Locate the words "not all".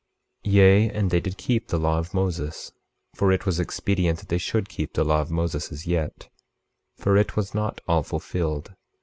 7.53-8.01